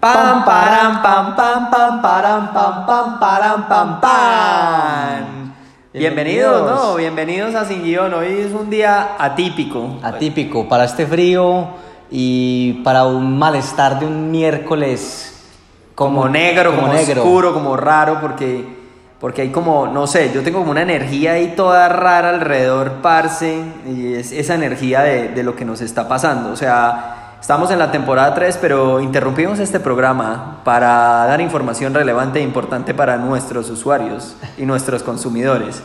Pam, 0.00 0.44
param, 0.44 1.02
pam, 1.02 1.34
pam, 1.34 1.70
pam, 1.70 2.00
param, 2.00 2.52
pam, 2.54 2.86
pam, 2.86 3.18
param, 3.18 3.62
pam, 3.66 4.00
pam. 4.00 5.52
Bienvenidos, 5.92 6.70
¿no? 6.70 6.94
Bienvenidos 6.94 7.56
a 7.56 7.64
Sin 7.64 7.82
Guión. 7.82 8.14
Hoy 8.14 8.28
es 8.46 8.52
un 8.52 8.70
día 8.70 9.16
atípico. 9.18 9.98
Atípico 10.00 10.68
para 10.68 10.84
este 10.84 11.04
frío 11.04 11.66
y 12.12 12.74
para 12.84 13.06
un 13.06 13.36
malestar 13.40 13.98
de 13.98 14.06
un 14.06 14.30
miércoles 14.30 15.34
Como 15.96 16.28
negro, 16.28 16.76
como, 16.76 16.92
oscuro, 16.92 17.52
como 17.52 17.76
raro, 17.76 18.20
porque, 18.20 18.64
porque 19.18 19.42
hay 19.42 19.50
como, 19.50 19.88
no 19.88 20.06
sé, 20.06 20.30
yo 20.32 20.44
tengo 20.44 20.60
como 20.60 20.70
una 20.70 20.82
energía 20.82 21.32
ahí 21.32 21.54
toda 21.56 21.88
rara 21.88 22.28
alrededor, 22.28 22.98
parce, 23.02 23.64
y 23.84 24.14
es 24.14 24.30
esa 24.30 24.54
energía 24.54 25.00
de, 25.00 25.30
de 25.30 25.42
lo 25.42 25.56
que 25.56 25.64
nos 25.64 25.80
está 25.80 26.06
pasando. 26.06 26.52
O 26.52 26.56
sea, 26.56 27.27
estamos 27.40 27.70
en 27.70 27.78
la 27.78 27.90
temporada 27.90 28.34
3, 28.34 28.58
pero 28.60 29.00
interrumpimos 29.00 29.58
este 29.58 29.80
programa 29.80 30.58
para 30.64 31.26
dar 31.26 31.40
información 31.40 31.94
relevante 31.94 32.40
e 32.40 32.42
importante 32.42 32.94
para 32.94 33.16
nuestros 33.16 33.70
usuarios 33.70 34.36
y 34.56 34.66
nuestros 34.66 35.02
consumidores. 35.02 35.82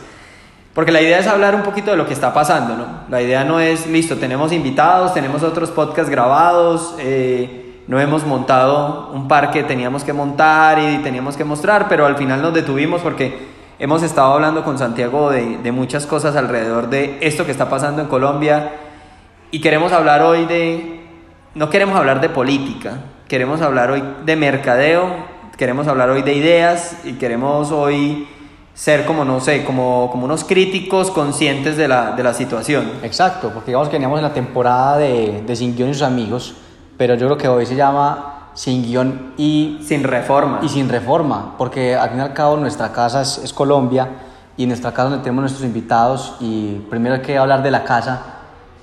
Porque 0.74 0.90
la 0.90 1.00
idea 1.00 1.20
es 1.20 1.28
hablar 1.28 1.54
un 1.54 1.62
poquito 1.62 1.92
de 1.92 1.96
lo 1.96 2.06
que 2.06 2.14
está 2.14 2.34
pasando, 2.34 2.76
¿no? 2.76 2.86
La 3.08 3.22
idea 3.22 3.44
no 3.44 3.60
es, 3.60 3.86
listo, 3.86 4.16
tenemos 4.16 4.52
invitados, 4.52 5.14
tenemos 5.14 5.44
otros 5.44 5.70
podcasts 5.70 6.10
grabados, 6.10 6.96
eh, 6.98 7.82
no 7.86 8.00
hemos 8.00 8.26
montado 8.26 9.10
un 9.12 9.28
par 9.28 9.52
que 9.52 9.62
teníamos 9.62 10.02
que 10.02 10.12
montar 10.12 10.80
y 10.80 10.98
teníamos 10.98 11.36
que 11.36 11.44
mostrar, 11.44 11.88
pero 11.88 12.06
al 12.06 12.16
final 12.16 12.42
nos 12.42 12.52
detuvimos 12.52 13.02
porque 13.02 13.46
hemos 13.78 14.02
estado 14.02 14.32
hablando 14.32 14.64
con 14.64 14.76
Santiago 14.78 15.30
de, 15.30 15.58
de 15.58 15.70
muchas 15.70 16.06
cosas 16.06 16.34
alrededor 16.34 16.88
de 16.88 17.18
esto 17.20 17.46
que 17.46 17.52
está 17.52 17.68
pasando 17.68 18.02
en 18.02 18.08
Colombia 18.08 18.72
y 19.52 19.60
queremos 19.60 19.92
hablar 19.92 20.22
hoy 20.22 20.46
de, 20.46 20.93
no 21.54 21.70
queremos 21.70 21.96
hablar 21.96 22.20
de 22.20 22.28
política, 22.28 22.98
queremos 23.28 23.60
hablar 23.60 23.90
hoy 23.90 24.02
de 24.24 24.36
mercadeo, 24.36 25.08
queremos 25.56 25.86
hablar 25.86 26.10
hoy 26.10 26.22
de 26.22 26.34
ideas 26.34 26.96
y 27.04 27.12
queremos 27.12 27.70
hoy 27.70 28.26
ser 28.74 29.06
como, 29.06 29.24
no 29.24 29.38
sé, 29.40 29.64
como, 29.64 30.08
como 30.10 30.24
unos 30.24 30.42
críticos 30.42 31.10
conscientes 31.12 31.76
de 31.76 31.86
la, 31.86 32.12
de 32.12 32.22
la 32.24 32.34
situación. 32.34 32.90
Exacto, 33.04 33.50
porque 33.54 33.66
digamos 33.70 33.88
que 33.88 33.94
veníamos 33.94 34.18
en 34.18 34.24
la 34.24 34.32
temporada 34.34 34.98
de, 34.98 35.42
de 35.46 35.56
Sin 35.56 35.76
Guión 35.76 35.90
y 35.90 35.94
sus 35.94 36.02
amigos, 36.02 36.56
pero 36.98 37.14
yo 37.14 37.26
creo 37.26 37.38
que 37.38 37.46
hoy 37.48 37.66
se 37.66 37.76
llama 37.76 38.50
Sin 38.54 38.82
Guión 38.82 39.32
y, 39.36 39.78
Sin 39.86 40.02
reforma. 40.02 40.58
y 40.60 40.68
Sin 40.68 40.88
Reforma, 40.88 41.54
porque 41.56 41.94
al 41.94 42.10
fin 42.10 42.18
y 42.18 42.22
al 42.22 42.32
cabo 42.32 42.56
nuestra 42.56 42.90
casa 42.90 43.22
es, 43.22 43.38
es 43.38 43.52
Colombia 43.52 44.08
y 44.56 44.64
en 44.64 44.70
nuestra 44.70 44.90
casa 44.90 45.10
donde 45.10 45.22
tenemos 45.22 45.42
nuestros 45.42 45.64
invitados 45.64 46.34
y 46.40 46.80
primero 46.90 47.14
hay 47.16 47.20
que 47.22 47.38
hablar 47.38 47.62
de 47.62 47.70
la 47.70 47.84
casa 47.84 48.22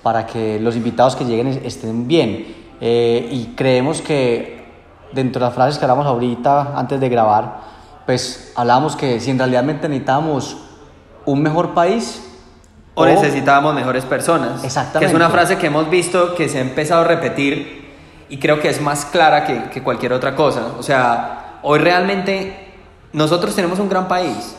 para 0.03 0.25
que 0.25 0.57
los 0.59 0.75
invitados 0.77 1.15
que 1.17 1.25
lleguen 1.25 1.47
es- 1.47 1.59
estén 1.63 2.07
bien. 2.07 2.60
Eh, 2.81 3.29
y 3.31 3.53
creemos 3.55 4.01
que 4.01 4.65
dentro 5.13 5.39
de 5.39 5.45
las 5.45 5.53
frases 5.53 5.77
que 5.77 5.85
hablamos 5.85 6.07
ahorita 6.07 6.73
antes 6.75 6.99
de 6.99 7.09
grabar, 7.09 7.59
pues 8.07 8.51
hablábamos 8.55 8.95
que 8.95 9.19
si 9.19 9.29
en 9.29 9.37
realidad 9.37 9.63
necesitábamos 9.63 10.57
un 11.25 11.43
mejor 11.43 11.75
país 11.75 12.27
O 12.95 13.05
necesitábamos 13.05 13.75
mejores 13.75 14.03
personas. 14.05 14.63
Exactamente. 14.63 14.99
Que 14.99 15.05
es 15.05 15.13
una 15.13 15.29
frase 15.29 15.57
que 15.57 15.67
hemos 15.67 15.89
visto 15.89 16.33
que 16.35 16.49
se 16.49 16.57
ha 16.57 16.61
empezado 16.61 17.01
a 17.01 17.03
repetir 17.03 17.89
y 18.29 18.37
creo 18.37 18.59
que 18.59 18.69
es 18.69 18.81
más 18.81 19.05
clara 19.05 19.45
que, 19.45 19.69
que 19.69 19.83
cualquier 19.83 20.13
otra 20.13 20.35
cosa. 20.35 20.73
O 20.79 20.83
sea, 20.83 21.59
hoy 21.61 21.79
realmente 21.79 22.73
nosotros 23.13 23.55
tenemos 23.55 23.77
un 23.79 23.89
gran 23.89 24.07
país. 24.07 24.55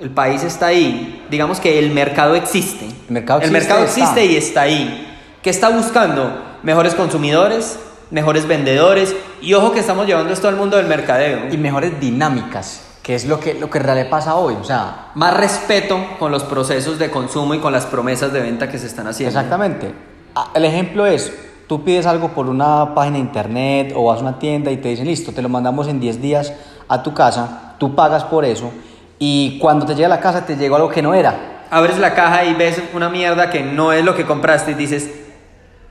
El 0.00 0.10
país 0.10 0.42
está 0.42 0.68
ahí. 0.68 1.26
Digamos 1.28 1.60
que 1.60 1.78
el 1.78 1.90
mercado 1.90 2.34
existe. 2.34 2.86
El 2.86 3.12
mercado 3.12 3.40
existe, 3.40 3.58
mercado 3.58 3.84
está. 3.84 4.00
existe 4.00 4.24
y 4.24 4.36
está 4.36 4.60
ahí. 4.62 5.18
¿Qué 5.42 5.50
está 5.50 5.68
buscando? 5.68 6.47
Mejores 6.62 6.94
consumidores, 6.94 7.78
mejores 8.10 8.46
vendedores. 8.46 9.14
Y 9.40 9.54
ojo 9.54 9.72
que 9.72 9.80
estamos 9.80 10.06
llevando 10.06 10.32
esto 10.32 10.48
al 10.48 10.56
mundo 10.56 10.76
del 10.76 10.86
mercadeo. 10.86 11.52
y 11.52 11.56
mejores 11.56 12.00
dinámicas, 12.00 12.82
que 13.02 13.14
es 13.14 13.26
lo 13.26 13.40
que, 13.40 13.54
lo 13.54 13.70
que 13.70 13.78
en 13.78 13.84
realidad 13.84 14.10
pasa 14.10 14.34
hoy. 14.36 14.54
O 14.60 14.64
sea, 14.64 15.10
más 15.14 15.36
respeto 15.36 15.98
con 16.18 16.32
los 16.32 16.44
procesos 16.44 16.98
de 16.98 17.10
consumo 17.10 17.54
y 17.54 17.58
con 17.58 17.72
las 17.72 17.86
promesas 17.86 18.32
de 18.32 18.40
venta 18.40 18.68
que 18.68 18.78
se 18.78 18.86
están 18.86 19.06
haciendo. 19.06 19.36
exactamente. 19.36 19.92
Ah, 20.34 20.50
El 20.54 20.64
ejemplo 20.64 21.06
es, 21.06 21.32
tú 21.66 21.84
pides 21.84 22.06
algo 22.06 22.28
por 22.28 22.46
una 22.48 22.94
página 22.94 23.14
de 23.16 23.22
internet 23.22 23.92
o 23.96 24.04
vas 24.04 24.18
a 24.18 24.22
una 24.22 24.38
tienda 24.38 24.70
y 24.70 24.76
te 24.78 24.88
dicen, 24.88 25.06
listo, 25.06 25.32
te 25.32 25.42
lo 25.42 25.48
mandamos 25.48 25.88
en 25.88 26.00
10 26.00 26.20
días 26.20 26.52
a 26.88 27.02
tu 27.02 27.14
casa, 27.14 27.74
tú 27.78 27.94
pagas 27.94 28.24
por 28.24 28.44
eso 28.44 28.70
y 29.18 29.58
cuando 29.58 29.84
te 29.84 29.94
llega 29.94 30.06
a 30.06 30.10
la 30.10 30.20
casa 30.20 30.46
te 30.46 30.56
llegó 30.56 30.76
algo 30.76 30.88
que 30.90 31.02
no 31.02 31.12
era. 31.14 31.64
abres 31.70 31.98
la 31.98 32.14
caja 32.14 32.44
y 32.44 32.54
ves 32.54 32.80
una 32.94 33.08
mierda 33.10 33.50
que 33.50 33.62
no 33.62 33.92
es 33.92 34.04
lo 34.04 34.14
que 34.14 34.24
compraste 34.24 34.70
y 34.72 34.74
dices, 34.74 35.04
¿Qué 35.04 35.27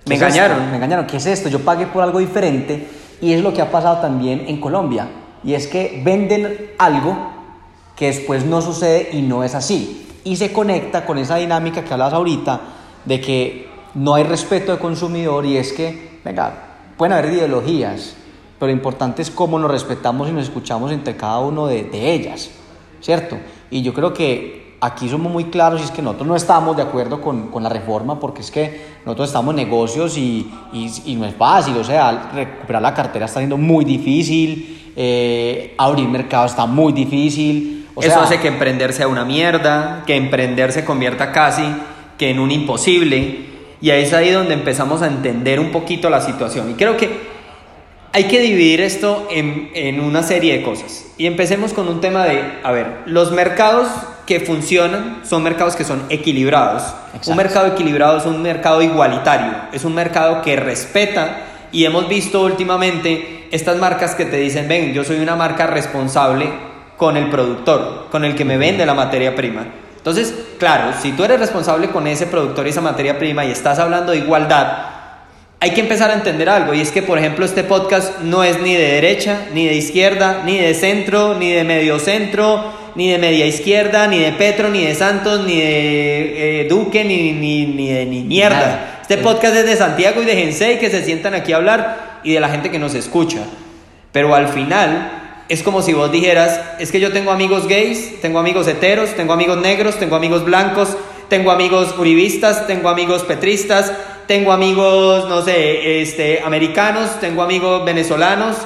me 0.08 0.16
es 0.16 0.22
esto? 0.22 0.36
engañaron. 0.36 0.70
Me 0.70 0.76
engañaron. 0.78 1.08
¿Qué 1.08 1.18
es 1.18 1.26
esto? 1.26 1.50
Yo 1.50 1.60
pagué 1.60 1.88
por 1.88 2.04
algo 2.04 2.20
diferente 2.20 2.88
y 3.22 3.34
es 3.34 3.42
lo 3.42 3.54
que 3.54 3.62
ha 3.62 3.72
pasado 3.72 3.98
también 3.98 4.46
en 4.48 4.60
Colombia. 4.60 5.08
Y 5.44 5.54
es 5.54 5.68
que 5.68 6.02
venden 6.04 6.72
algo 6.78 7.16
que 7.96 8.08
después 8.08 8.46
no 8.46 8.62
sucede 8.62 9.10
y 9.14 9.22
no 9.22 9.44
es 9.44 9.56
así. 9.56 10.08
Y 10.24 10.36
se 10.36 10.52
conecta 10.52 11.06
con 11.06 11.18
esa 11.18 11.38
dinámica 11.38 11.84
que 11.84 11.94
hablas 11.94 12.14
ahorita 12.14 12.62
de 13.06 13.22
que 13.22 13.70
no 13.96 14.16
hay 14.16 14.24
respeto 14.24 14.72
de 14.72 14.80
consumidor 14.80 15.46
y 15.46 15.58
es 15.58 15.74
que, 15.74 16.20
venga, 16.24 16.54
pueden 16.98 17.14
haber 17.14 17.34
ideologías, 17.34 18.16
pero 18.60 18.68
lo 18.68 18.74
importante 18.74 19.22
es 19.22 19.32
cómo 19.32 19.58
nos 19.58 19.72
respetamos 19.72 20.30
y 20.30 20.32
nos 20.32 20.44
escuchamos 20.44 20.92
entre 20.92 21.16
cada 21.16 21.40
uno 21.40 21.68
de, 21.68 21.84
de 21.84 22.14
ellas, 22.14 22.50
¿cierto? 23.02 23.38
Y 23.72 23.82
yo 23.82 23.94
creo 23.94 24.14
que 24.14 24.67
aquí 24.80 25.10
somos 25.10 25.32
muy 25.32 25.46
claros 25.46 25.82
y 25.82 25.86
es 25.86 25.92
que 25.92 26.02
nosotros 26.02 26.28
no 26.28 26.36
estamos 26.36 26.76
de 26.76 26.84
acuerdo 26.84 27.22
con, 27.22 27.48
con 27.48 27.64
la 27.64 27.70
reforma 27.70 28.20
porque 28.20 28.42
es 28.42 28.52
que 28.52 28.82
nosotros 29.06 29.30
estamos 29.30 29.52
en 29.52 29.58
negocios 29.58 30.18
y, 30.18 30.52
y, 30.72 30.92
y 31.06 31.16
no 31.16 31.26
es 31.26 31.36
fácil, 31.36 31.76
o 31.78 31.84
sea, 31.84 32.30
recuperar 32.34 32.82
la 32.82 32.94
cartera 32.94 33.26
está 33.26 33.40
siendo 33.40 33.58
muy 33.58 33.86
difícil, 33.86 34.94
eh, 34.96 35.76
abrir 35.78 36.08
mercado 36.08 36.46
está 36.46 36.66
muy 36.66 36.94
difícil. 36.94 37.88
O 37.94 38.02
Eso 38.02 38.12
sea, 38.12 38.24
hace 38.24 38.40
que 38.40 38.48
emprender 38.48 38.94
sea 38.94 39.08
una 39.08 39.26
mierda, 39.26 40.04
que 40.06 40.16
emprender 40.16 40.72
se 40.72 40.86
convierta 40.86 41.32
casi 41.32 41.64
que 42.18 42.30
en 42.30 42.40
un 42.40 42.52
imposible. 42.52 43.48
Y 43.82 43.90
ahí 43.90 44.04
es 44.04 44.14
ahí 44.14 44.32
donde 44.32 44.54
empezamos 44.54 45.02
a 45.02 45.08
entender 45.08 45.60
un 45.60 45.72
poquito 45.72 46.10
la 46.10 46.22
situación. 46.22 46.70
Y 46.70 46.74
creo 46.74 46.98
que 46.98 47.10
hay 48.14 48.26
que 48.26 48.40
dividir 48.40 48.82
esto 48.82 49.28
en, 49.32 49.70
en 49.74 50.00
una 50.00 50.24
serie 50.24 50.58
de 50.58 50.64
cosas. 50.64 51.06
Y 51.18 51.26
empecemos 51.26 51.74
con 51.74 51.88
un 51.88 52.02
tema 52.02 52.26
de, 52.26 52.60
a 52.64 52.72
ver, 52.72 53.02
los 53.06 53.32
mercados 53.32 53.88
que 54.28 54.42
funcionan 54.42 55.22
son 55.24 55.42
mercados 55.42 55.76
que 55.76 55.86
son 55.86 56.04
equilibrados. 56.10 56.84
Exacto. 57.08 57.32
Un 57.32 57.38
mercado 57.38 57.68
equilibrado 57.68 58.18
es 58.18 58.26
un 58.26 58.42
mercado 58.44 58.84
igualitario, 58.84 59.54
es 59.72 59.86
un 59.86 59.96
mercado 59.96 60.44
que 60.44 60.58
respeta 60.58 61.38
y 61.72 61.86
hemos 61.86 62.08
visto 62.08 62.44
últimamente 62.44 63.48
estas 63.52 63.78
marcas 63.78 64.14
que 64.14 64.26
te 64.26 64.38
dicen, 64.38 64.68
ven, 64.68 64.94
yo 64.94 65.04
soy 65.04 65.20
una 65.20 65.36
marca 65.36 65.66
responsable 65.66 66.50
con 66.98 67.16
el 67.16 67.30
productor, 67.30 68.08
con 68.12 68.26
el 68.26 68.36
que 68.36 68.46
me 68.46 68.58
vende 68.58 68.86
la 68.86 68.94
materia 68.94 69.34
prima. 69.34 69.66
Entonces, 69.96 70.34
claro, 70.60 70.94
si 71.02 71.14
tú 71.14 71.24
eres 71.24 71.40
responsable 71.40 71.90
con 71.90 72.06
ese 72.06 72.28
productor 72.28 72.68
y 72.68 72.72
esa 72.72 72.82
materia 72.82 73.18
prima 73.18 73.46
y 73.46 73.52
estás 73.52 73.80
hablando 73.80 74.12
de 74.12 74.20
igualdad, 74.20 74.98
hay 75.60 75.72
que 75.72 75.82
empezar 75.82 76.12
a 76.12 76.14
entender 76.14 76.50
algo 76.50 76.74
y 76.74 76.82
es 76.82 76.92
que 76.92 77.02
por 77.02 77.18
ejemplo 77.18 77.44
este 77.44 77.64
podcast 77.64 78.20
no 78.20 78.44
es 78.44 78.62
ni 78.62 78.76
de 78.76 78.92
derecha, 78.92 79.48
ni 79.54 79.66
de 79.66 79.74
izquierda, 79.74 80.44
ni 80.46 80.58
de 80.58 80.74
centro, 80.74 81.34
ni 81.34 81.52
de 81.52 81.64
medio 81.64 81.98
centro, 81.98 82.74
ni 82.98 83.12
de 83.12 83.20
media 83.20 83.46
izquierda, 83.46 84.08
ni 84.08 84.18
de 84.18 84.32
Petro, 84.32 84.70
ni 84.70 84.84
de 84.84 84.96
Santos, 84.96 85.46
ni 85.46 85.62
de 85.62 86.62
eh, 86.62 86.68
Duque, 86.68 87.06
ni, 87.06 87.32
ni, 87.32 87.68
ni 87.68 87.90
de 87.90 88.06
ni 88.08 88.24
mierda. 88.24 88.58
Nada. 88.58 89.00
Este 89.04 89.20
podcast 89.20 89.56
es 89.56 89.68
de 89.68 89.76
Santiago 89.76 90.24
y 90.24 90.26
de 90.26 90.36
Gensei 90.36 90.80
que 90.80 90.90
se 90.90 91.06
sientan 91.06 91.36
aquí 91.36 91.54
a 91.54 91.58
hablar 91.58 92.20
y 92.24 92.34
de 92.34 92.40
la 92.40 92.50
gente 92.50 92.72
que 92.72 92.80
nos 92.80 92.96
escucha. 92.96 93.44
Pero 94.12 94.34
al 94.34 94.48
final 94.48 95.44
es 95.48 95.62
como 95.62 95.84
si 95.84 95.94
vos 95.94 96.12
dijeras, 96.12 96.60
es 96.80 96.92
que 96.92 97.00
yo 97.00 97.14
tengo 97.14 97.30
amigos 97.30 97.68
gays, 97.68 98.20
tengo 98.20 98.40
amigos 98.40 98.68
heteros, 98.68 99.12
tengo 99.12 99.32
amigos 99.32 99.60
negros, 99.60 100.00
tengo 100.00 100.16
amigos 100.16 100.44
blancos, 100.44 100.98
tengo 101.30 101.52
amigos 101.52 101.94
uribistas, 102.00 102.66
tengo 102.66 102.90
amigos 102.90 103.22
petristas, 103.22 103.94
tengo 104.26 104.52
amigos, 104.52 105.30
no 105.30 105.44
sé, 105.44 106.02
este, 106.02 106.42
americanos, 106.44 107.20
tengo 107.22 107.44
amigos 107.44 107.86
venezolanos. 107.86 108.58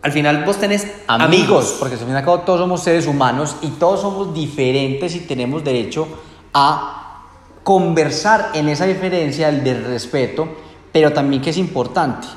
Al 0.00 0.12
final 0.12 0.44
vos 0.44 0.58
tenés 0.58 0.86
amigos, 1.08 1.26
amigos. 1.26 1.76
porque 1.78 1.94
al 1.94 2.00
fin 2.00 2.10
y 2.10 2.16
al 2.16 2.24
cabo 2.24 2.40
todos 2.40 2.60
somos 2.60 2.82
seres 2.82 3.06
humanos 3.06 3.56
y 3.62 3.68
todos 3.70 4.00
somos 4.00 4.32
diferentes 4.32 5.14
y 5.16 5.20
tenemos 5.20 5.64
derecho 5.64 6.06
a 6.54 7.24
conversar 7.64 8.50
en 8.54 8.68
esa 8.68 8.86
diferencia 8.86 9.48
el 9.48 9.64
del 9.64 9.84
respeto, 9.84 10.48
pero 10.92 11.12
también 11.12 11.42
que 11.42 11.50
es 11.50 11.58
importante, 11.58 12.28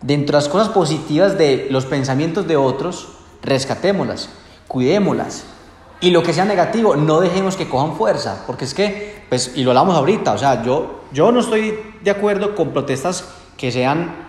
dentro 0.00 0.36
de 0.36 0.42
las 0.42 0.48
cosas 0.50 0.70
positivas 0.70 1.38
de 1.38 1.68
los 1.70 1.84
pensamientos 1.84 2.48
de 2.48 2.56
otros, 2.56 3.08
rescatémoslas, 3.42 4.30
cuidémoslas. 4.66 5.44
Y 6.00 6.10
lo 6.10 6.24
que 6.24 6.32
sea 6.32 6.44
negativo, 6.44 6.96
no 6.96 7.20
dejemos 7.20 7.56
que 7.56 7.68
cojan 7.68 7.94
fuerza, 7.94 8.42
porque 8.46 8.64
es 8.64 8.74
que, 8.74 9.22
pues, 9.28 9.52
y 9.54 9.62
lo 9.62 9.70
hablamos 9.70 9.96
ahorita, 9.96 10.32
o 10.32 10.38
sea, 10.38 10.64
yo, 10.64 11.02
yo 11.12 11.30
no 11.30 11.40
estoy 11.40 11.78
de 12.02 12.10
acuerdo 12.10 12.56
con 12.56 12.72
protestas 12.72 13.24
que 13.56 13.70
sean 13.70 14.21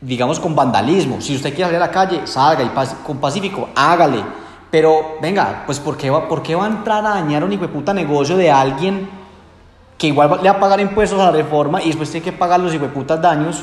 digamos, 0.00 0.38
con 0.40 0.54
vandalismo. 0.54 1.20
Si 1.20 1.34
usted 1.36 1.50
quiere 1.54 1.64
salir 1.70 1.76
a 1.82 1.86
la 1.86 1.90
calle, 1.90 2.20
salga 2.26 2.62
y 2.62 2.70
con 3.04 3.18
pacífico, 3.18 3.68
hágale. 3.74 4.22
Pero, 4.70 5.16
venga, 5.22 5.62
pues, 5.66 5.78
¿por 5.78 5.96
qué, 5.96 6.10
va, 6.10 6.28
¿por 6.28 6.42
qué 6.42 6.54
va 6.54 6.64
a 6.64 6.68
entrar 6.68 7.04
a 7.06 7.10
dañar 7.10 7.44
un 7.44 7.52
hijo 7.52 7.62
de 7.62 7.68
puta 7.68 7.94
negocio 7.94 8.36
de 8.36 8.50
alguien 8.50 9.08
que 9.96 10.08
igual 10.08 10.32
va- 10.32 10.36
le 10.42 10.50
va 10.50 10.56
a 10.56 10.60
pagar 10.60 10.80
impuestos 10.80 11.20
a 11.20 11.26
la 11.26 11.30
reforma 11.30 11.80
y 11.80 11.86
después 11.86 12.10
tiene 12.10 12.24
que 12.24 12.32
pagar 12.32 12.58
los 12.60 12.74
hijo 12.74 12.84
de 12.84 12.90
putas 12.90 13.20
daños 13.22 13.62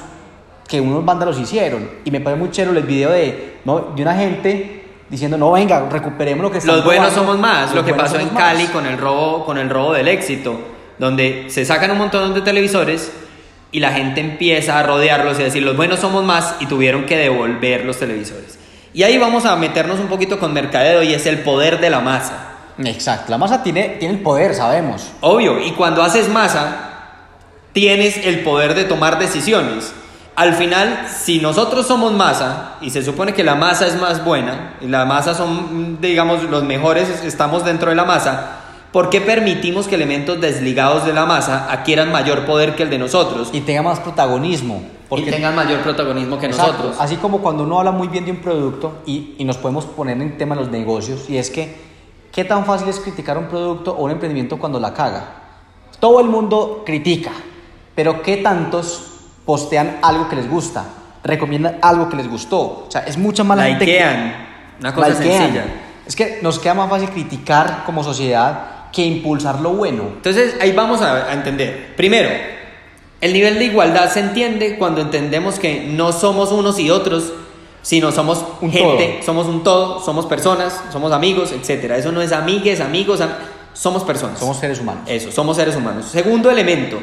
que 0.67 0.79
unos 0.79 1.03
vándalos 1.03 1.37
hicieron. 1.37 1.89
Y 2.05 2.11
me 2.11 2.21
parece 2.21 2.39
muy 2.39 2.49
chévere 2.51 2.79
el 2.79 2.85
video 2.85 3.11
de, 3.11 3.59
¿no? 3.65 3.79
de 3.93 4.01
una 4.01 4.15
gente 4.15 4.87
diciendo, 5.09 5.37
no, 5.37 5.51
venga, 5.51 5.89
recuperemos 5.89 6.41
lo 6.43 6.49
que 6.51 6.65
Los 6.65 6.85
buenos 6.85 7.11
somos 7.11 7.37
más, 7.37 7.75
lo 7.75 7.83
que 7.83 7.93
pasó 7.93 8.17
en 8.17 8.29
Cali 8.29 8.67
con 8.67 8.85
el, 8.85 8.97
robo, 8.97 9.43
con 9.45 9.57
el 9.57 9.69
robo 9.69 9.91
del 9.91 10.07
éxito, 10.07 10.57
donde 10.97 11.47
se 11.49 11.65
sacan 11.65 11.91
un 11.91 11.97
montón 11.97 12.33
de 12.33 12.39
televisores 12.39 13.11
y 13.71 13.79
la 13.79 13.93
gente 13.93 14.21
empieza 14.21 14.79
a 14.79 14.83
rodearlos 14.83 15.39
y 15.39 15.41
a 15.41 15.45
decir, 15.45 15.63
los 15.63 15.77
buenos 15.77 15.99
somos 15.99 16.23
más 16.23 16.55
y 16.59 16.65
tuvieron 16.65 17.05
que 17.05 17.17
devolver 17.17 17.85
los 17.85 17.97
televisores. 17.97 18.59
Y 18.93 19.03
ahí 19.03 19.17
vamos 19.17 19.45
a 19.45 19.55
meternos 19.55 19.99
un 19.99 20.07
poquito 20.07 20.39
con 20.39 20.53
mercadeo 20.53 21.01
y 21.03 21.13
es 21.13 21.25
el 21.25 21.39
poder 21.39 21.79
de 21.79 21.89
la 21.89 22.01
masa. 22.01 22.47
Exacto, 22.83 23.31
la 23.31 23.37
masa 23.37 23.63
tiene, 23.63 23.89
tiene 23.99 24.15
el 24.15 24.21
poder, 24.21 24.53
sabemos. 24.55 25.11
Obvio, 25.21 25.59
y 25.61 25.71
cuando 25.71 26.03
haces 26.03 26.27
masa, 26.27 26.91
tienes 27.73 28.25
el 28.25 28.41
poder 28.41 28.73
de 28.73 28.83
tomar 28.83 29.19
decisiones. 29.19 29.93
Al 30.35 30.55
final, 30.55 31.07
si 31.07 31.39
nosotros 31.39 31.87
somos 31.87 32.13
masa, 32.13 32.75
y 32.81 32.89
se 32.89 33.03
supone 33.03 33.33
que 33.33 33.43
la 33.43 33.55
masa 33.55 33.87
es 33.87 33.99
más 33.99 34.23
buena, 34.23 34.73
y 34.81 34.87
la 34.87 35.05
masa 35.05 35.33
son, 35.33 35.99
digamos, 36.01 36.43
los 36.43 36.63
mejores, 36.63 37.23
estamos 37.23 37.65
dentro 37.65 37.89
de 37.89 37.95
la 37.95 38.05
masa, 38.05 38.60
¿por 38.91 39.09
qué 39.09 39.21
permitimos 39.21 39.87
que 39.87 39.95
elementos 39.95 40.39
desligados 40.39 41.05
de 41.05 41.13
la 41.13 41.25
masa 41.25 41.71
adquieran 41.71 42.11
mayor 42.11 42.45
poder 42.45 42.75
que 42.75 42.83
el 42.83 42.89
de 42.89 42.97
nosotros? 42.97 43.49
Y 43.53 43.61
tengan 43.61 43.85
más 43.85 43.99
protagonismo. 43.99 44.81
Porque... 45.09 45.29
Y 45.29 45.31
tengan 45.31 45.55
mayor 45.55 45.81
protagonismo 45.81 46.39
que 46.39 46.47
nosotros. 46.47 46.95
Así 46.99 47.17
como 47.17 47.39
cuando 47.39 47.63
uno 47.63 47.79
habla 47.79 47.91
muy 47.91 48.07
bien 48.07 48.25
de 48.25 48.31
un 48.31 48.37
producto, 48.37 49.01
y, 49.05 49.35
y 49.37 49.43
nos 49.43 49.57
podemos 49.57 49.85
poner 49.85 50.21
en 50.21 50.37
tema 50.37 50.55
de 50.55 50.61
los 50.61 50.71
negocios, 50.71 51.29
y 51.29 51.37
es 51.37 51.49
que, 51.49 51.75
¿qué 52.31 52.45
tan 52.45 52.65
fácil 52.65 52.87
es 52.89 52.99
criticar 52.99 53.37
un 53.37 53.47
producto 53.47 53.91
o 53.91 54.03
un 54.03 54.11
emprendimiento 54.11 54.57
cuando 54.57 54.79
la 54.79 54.93
caga? 54.93 55.41
Todo 55.99 56.19
el 56.19 56.27
mundo 56.27 56.83
critica, 56.85 57.31
pero 57.93 58.21
¿qué 58.21 58.37
tantos 58.37 59.07
postean 59.45 59.97
algo 60.01 60.29
que 60.29 60.37
les 60.37 60.49
gusta? 60.49 60.85
Recomiendan 61.23 61.77
algo 61.81 62.09
que 62.09 62.15
les 62.15 62.29
gustó. 62.29 62.59
O 62.59 62.87
sea, 62.89 63.01
es 63.01 63.17
mucha 63.17 63.43
más 63.43 63.57
Likean. 63.57 64.47
Una 64.79 64.95
cosa 64.95 65.13
sencilla. 65.13 65.65
Es 66.07 66.15
que 66.15 66.39
nos 66.41 66.57
queda 66.57 66.73
más 66.73 66.89
fácil 66.89 67.09
criticar 67.09 67.83
como 67.85 68.03
sociedad 68.03 68.70
que 68.91 69.05
impulsar 69.05 69.61
lo 69.61 69.71
bueno. 69.71 70.03
Entonces, 70.15 70.55
ahí 70.61 70.71
vamos 70.71 71.01
a, 71.01 71.33
entender. 71.33 71.95
Primero, 71.95 72.29
el 73.21 73.33
nivel 73.33 73.59
de 73.59 73.65
igualdad 73.65 74.11
se 74.11 74.19
entiende 74.19 74.77
cuando 74.77 75.01
entendemos 75.01 75.59
que 75.59 75.85
no 75.87 76.11
somos 76.11 76.51
unos 76.51 76.79
y 76.79 76.89
otros, 76.89 77.33
sino 77.81 78.11
somos 78.11 78.45
un 78.61 78.71
gente, 78.71 79.21
somos 79.25 79.47
un 79.47 79.63
todo, 79.63 80.03
somos 80.03 80.25
personas, 80.25 80.81
somos 80.91 81.11
amigos, 81.11 81.51
etc. 81.51 81.91
Eso 81.91 82.11
no 82.11 82.21
es 82.21 82.31
amigues, 82.31 82.79
amigos, 82.79 83.21
somos 83.73 84.03
personas. 84.03 84.39
Somos 84.39 84.57
seres 84.57 84.79
humanos. 84.79 85.03
Eso, 85.07 85.31
somos 85.31 85.57
seres 85.57 85.75
humanos. 85.75 86.05
Segundo 86.05 86.51
elemento, 86.51 86.97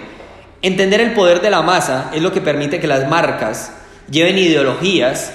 Entender 0.61 1.00
el 1.00 1.14
poder 1.14 1.40
de 1.40 1.50
la 1.50 1.62
masa 1.62 2.11
es 2.12 2.20
lo 2.20 2.32
que 2.32 2.40
permite 2.40 2.81
que 2.81 2.88
las 2.88 3.08
marcas 3.08 3.73
lleven 4.11 4.38
ideologías 4.38 5.32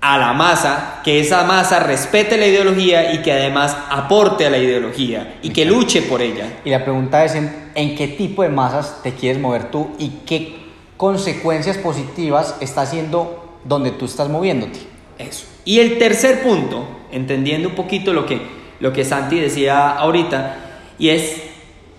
a 0.00 0.16
la 0.16 0.32
masa, 0.32 1.00
que 1.02 1.18
esa 1.18 1.42
masa 1.44 1.80
respete 1.80 2.36
la 2.36 2.46
ideología 2.46 3.12
y 3.12 3.22
que 3.22 3.32
además 3.32 3.76
aporte 3.90 4.46
a 4.46 4.50
la 4.50 4.58
ideología 4.58 5.38
y 5.42 5.50
que 5.50 5.64
luche 5.64 6.02
por 6.02 6.22
ella. 6.22 6.60
Y 6.64 6.70
la 6.70 6.84
pregunta 6.84 7.24
es 7.24 7.34
en, 7.34 7.96
qué 7.96 8.08
tipo 8.08 8.42
de 8.42 8.48
masas 8.48 9.02
te 9.02 9.12
quieres 9.12 9.40
mover 9.40 9.70
tú 9.70 9.90
y 9.98 10.20
qué 10.24 10.56
consecuencias 10.96 11.78
positivas 11.78 12.56
está 12.60 12.82
haciendo 12.82 13.58
donde 13.64 13.90
tú 13.90 14.04
estás 14.04 14.28
moviéndote. 14.28 14.78
Eso. 15.18 15.46
Y 15.64 15.80
el 15.80 15.98
tercer 15.98 16.42
punto, 16.42 16.86
entendiendo 17.10 17.68
un 17.68 17.74
poquito 17.74 18.12
lo 18.12 18.24
que, 18.24 18.40
lo 18.78 18.92
que 18.92 19.04
Santi 19.04 19.40
decía 19.40 19.90
ahorita, 19.90 20.56
y 20.96 21.08
es 21.08 21.42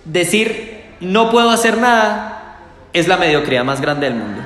decir, 0.06 0.84
no 1.02 1.30
puedo 1.32 1.50
hacer 1.50 1.78
nada 1.78 2.36
es 2.94 3.08
la 3.08 3.18
mediocridad 3.18 3.66
más 3.66 3.82
grande 3.82 4.10
del 4.10 4.18
mundo. 4.18 4.42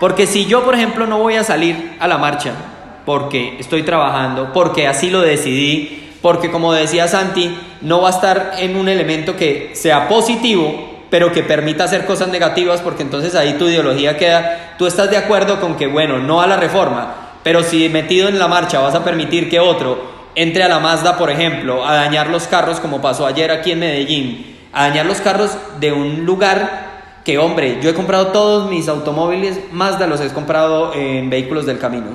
Porque 0.00 0.26
si 0.26 0.46
yo, 0.46 0.64
por 0.64 0.74
ejemplo, 0.74 1.06
no 1.06 1.18
voy 1.18 1.36
a 1.36 1.44
salir 1.44 1.96
a 2.00 2.08
la 2.08 2.18
marcha 2.18 2.52
porque 3.04 3.56
estoy 3.58 3.82
trabajando, 3.82 4.52
porque 4.52 4.86
así 4.86 5.10
lo 5.10 5.20
decidí, 5.20 6.10
porque 6.22 6.50
como 6.50 6.72
decía 6.72 7.08
Santi, 7.08 7.56
no 7.80 8.02
va 8.02 8.08
a 8.08 8.12
estar 8.12 8.52
en 8.58 8.76
un 8.76 8.88
elemento 8.88 9.36
que 9.36 9.70
sea 9.74 10.08
positivo, 10.08 10.88
pero 11.10 11.32
que 11.32 11.42
permita 11.42 11.84
hacer 11.84 12.06
cosas 12.06 12.28
negativas, 12.28 12.80
porque 12.80 13.02
entonces 13.02 13.34
ahí 13.34 13.54
tu 13.54 13.68
ideología 13.68 14.16
queda, 14.16 14.74
tú 14.78 14.86
estás 14.86 15.10
de 15.10 15.16
acuerdo 15.16 15.60
con 15.60 15.76
que, 15.76 15.86
bueno, 15.86 16.18
no 16.18 16.40
a 16.40 16.46
la 16.46 16.56
reforma, 16.56 17.14
pero 17.42 17.62
si 17.62 17.88
metido 17.88 18.28
en 18.28 18.38
la 18.38 18.48
marcha 18.48 18.80
vas 18.80 18.94
a 18.94 19.04
permitir 19.04 19.48
que 19.48 19.60
otro 19.60 20.20
entre 20.34 20.62
a 20.62 20.68
la 20.68 20.78
Mazda, 20.78 21.18
por 21.18 21.30
ejemplo, 21.30 21.84
a 21.84 21.94
dañar 21.94 22.28
los 22.28 22.46
carros, 22.46 22.80
como 22.80 23.00
pasó 23.00 23.26
ayer 23.26 23.50
aquí 23.50 23.72
en 23.72 23.80
Medellín, 23.80 24.56
a 24.72 24.88
dañar 24.88 25.06
los 25.06 25.20
carros 25.20 25.56
de 25.80 25.92
un 25.92 26.24
lugar 26.24 26.90
que 27.24 27.38
hombre, 27.38 27.78
yo 27.82 27.90
he 27.90 27.94
comprado 27.94 28.28
todos 28.28 28.70
mis 28.70 28.88
automóviles, 28.88 29.58
de 29.98 30.06
los 30.06 30.20
he 30.20 30.28
comprado 30.28 30.94
en 30.94 31.28
vehículos 31.28 31.66
del 31.66 31.78
camino. 31.78 32.06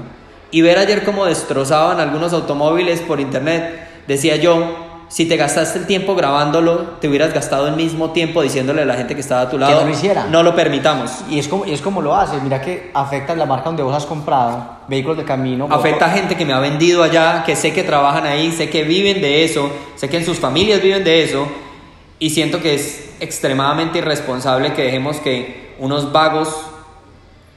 Y 0.51 0.61
ver 0.61 0.77
ayer 0.77 1.03
cómo 1.03 1.25
destrozaban 1.25 1.99
algunos 1.99 2.33
automóviles 2.33 3.01
por 3.01 3.19
internet, 3.19 3.87
decía 4.07 4.35
yo, 4.37 4.85
si 5.07 5.25
te 5.27 5.37
gastaste 5.37 5.79
el 5.79 5.85
tiempo 5.85 6.15
grabándolo, 6.15 6.97
te 6.99 7.07
hubieras 7.07 7.33
gastado 7.33 7.67
el 7.67 7.75
mismo 7.75 8.11
tiempo 8.11 8.41
diciéndole 8.41 8.81
a 8.81 8.85
la 8.85 8.95
gente 8.95 9.13
que 9.13 9.21
estaba 9.21 9.41
a 9.41 9.49
tu 9.49 9.57
lado. 9.57 9.73
Que 9.73 9.79
no 9.79 9.89
lo 9.89 9.93
hiciera. 9.93 10.27
No 10.27 10.43
lo 10.43 10.55
permitamos. 10.55 11.11
Y 11.29 11.39
es 11.39 11.47
como, 11.47 11.65
y 11.65 11.73
es 11.73 11.81
como 11.81 12.01
lo 12.01 12.15
hace. 12.15 12.37
Mira 12.41 12.61
que 12.61 12.91
afecta 12.93 13.35
la 13.35 13.45
marca 13.45 13.65
donde 13.65 13.83
vos 13.83 13.95
has 13.95 14.05
comprado, 14.05 14.77
vehículos 14.87 15.17
de 15.17 15.23
camino. 15.23 15.67
Afecta 15.69 16.07
a 16.07 16.09
gente 16.09 16.35
que 16.35 16.45
me 16.45 16.53
ha 16.53 16.59
vendido 16.59 17.03
allá, 17.03 17.43
que 17.45 17.55
sé 17.55 17.71
que 17.71 17.83
trabajan 17.83 18.25
ahí, 18.25 18.51
sé 18.51 18.69
que 18.69 18.83
viven 18.83 19.21
de 19.21 19.45
eso, 19.45 19.69
sé 19.95 20.09
que 20.09 20.17
en 20.17 20.25
sus 20.25 20.39
familias 20.39 20.81
viven 20.81 21.03
de 21.03 21.23
eso. 21.23 21.47
Y 22.17 22.31
siento 22.31 22.61
que 22.61 22.75
es 22.75 23.13
extremadamente 23.19 23.99
irresponsable 23.99 24.73
que 24.73 24.83
dejemos 24.83 25.17
que 25.17 25.75
unos 25.79 26.11
vagos 26.11 26.49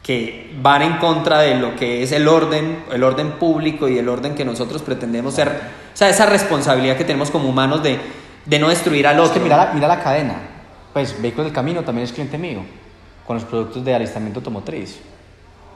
que 0.09 0.51
van 0.63 0.81
en 0.81 0.97
contra 0.97 1.41
de 1.41 1.57
lo 1.57 1.77
que 1.77 2.03
es 2.03 2.13
el 2.13 2.29
orden, 2.29 2.83
el 2.91 3.05
orden 3.05 3.33
público 3.33 3.89
y 3.89 3.99
el 3.99 4.09
orden 4.09 4.35
que 4.35 4.43
nosotros 4.43 4.81
pretendemos 4.81 5.35
ser, 5.35 5.49
o 5.49 5.95
sea, 5.95 6.09
esa 6.09 6.25
responsabilidad 6.25 6.97
que 6.97 7.05
tenemos 7.05 7.31
como 7.31 7.47
humanos 7.47 7.83
de, 7.83 8.01
de 8.47 8.59
no 8.59 8.71
destruir 8.71 9.07
al 9.07 9.19
otro. 9.19 9.33
Es 9.33 9.33
que 9.33 9.41
mira 9.41 9.59
la, 9.59 9.73
mira 9.75 9.87
la 9.87 10.03
cadena, 10.03 10.37
pues 10.95 11.21
Vehículos 11.21 11.49
del 11.49 11.53
Camino 11.53 11.83
también 11.83 12.07
es 12.07 12.15
cliente 12.15 12.39
mío, 12.39 12.61
con 13.27 13.37
los 13.37 13.45
productos 13.45 13.85
de 13.85 13.95
alistamiento 13.95 14.39
automotriz. 14.39 14.99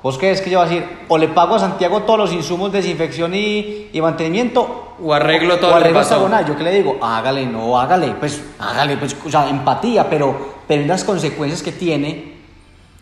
¿Vos 0.02 0.16
crees 0.16 0.40
que 0.40 0.48
yo 0.48 0.60
voy 0.60 0.66
a 0.66 0.70
decir, 0.70 0.88
o 1.08 1.18
le 1.18 1.28
pago 1.28 1.56
a 1.56 1.58
Santiago 1.58 2.04
todos 2.04 2.20
los 2.20 2.32
insumos 2.32 2.72
de 2.72 2.78
desinfección 2.78 3.34
y, 3.34 3.90
y 3.92 4.00
mantenimiento? 4.00 4.94
O 4.98 5.12
arreglo 5.12 5.58
todo 5.58 5.72
o 5.72 5.74
arreglo 5.74 6.00
esta 6.00 6.46
Yo 6.46 6.56
que 6.56 6.64
le 6.64 6.72
digo, 6.72 6.96
hágale, 7.02 7.44
no, 7.44 7.78
hágale, 7.78 8.14
pues, 8.18 8.42
hágale, 8.58 8.96
pues, 8.96 9.14
o 9.26 9.30
sea, 9.30 9.46
empatía, 9.50 10.08
pero, 10.08 10.54
pero 10.66 10.86
las 10.86 11.04
consecuencias 11.04 11.62
que 11.62 11.72
tiene 11.72 12.31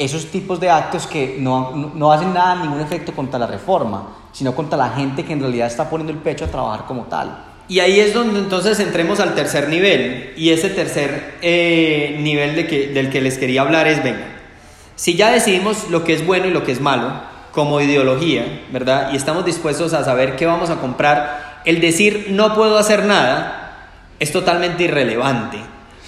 esos 0.00 0.26
tipos 0.26 0.58
de 0.58 0.70
actos 0.70 1.06
que 1.06 1.36
no, 1.38 1.92
no, 1.94 2.10
hacen 2.10 2.32
nada, 2.32 2.56
ningún 2.56 2.80
efecto 2.80 3.12
contra 3.12 3.38
la 3.38 3.46
reforma, 3.46 4.08
sino 4.32 4.54
contra 4.54 4.78
la 4.78 4.88
gente 4.88 5.24
que 5.24 5.34
en 5.34 5.40
realidad 5.40 5.66
está 5.66 5.90
poniendo 5.90 6.12
el 6.12 6.18
pecho 6.18 6.46
a 6.46 6.48
trabajar 6.48 6.86
como 6.86 7.04
tal. 7.04 7.44
Y 7.68 7.80
ahí 7.80 8.00
es 8.00 8.14
donde 8.14 8.40
entonces 8.40 8.80
entremos 8.80 9.20
al 9.20 9.34
tercer 9.34 9.68
nivel. 9.68 10.32
Y 10.36 10.50
ese 10.50 10.70
tercer 10.70 11.36
eh, 11.42 12.16
nivel 12.18 12.56
de 12.56 12.66
que, 12.66 12.88
del 12.88 13.10
que 13.10 13.20
les 13.20 13.36
quería 13.36 13.60
hablar 13.60 13.86
es, 13.86 14.02
venga, 14.02 14.26
si 14.96 15.16
ya 15.16 15.30
decidimos 15.30 15.90
lo 15.90 16.02
que 16.02 16.14
es 16.14 16.26
bueno 16.26 16.46
y 16.46 16.50
lo 16.50 16.64
que 16.64 16.72
es 16.72 16.80
malo 16.80 17.12
como 17.52 17.80
ideología, 17.80 18.62
¿verdad? 18.72 19.10
Y 19.12 19.16
estamos 19.16 19.44
dispuestos 19.44 19.92
a 19.92 20.02
saber 20.02 20.36
qué 20.36 20.46
vamos 20.46 20.70
a 20.70 20.76
comprar, 20.76 21.60
el 21.66 21.80
decir 21.80 22.28
no 22.30 22.54
puedo 22.54 22.78
hacer 22.78 23.04
nada 23.04 23.88
es 24.18 24.32
totalmente 24.32 24.84
irrelevante. 24.84 25.58